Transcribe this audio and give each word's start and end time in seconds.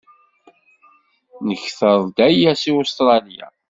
Nekter-d 1.47 2.17
aya 2.27 2.51
seg 2.61 2.75
Ustṛalya. 2.79 3.47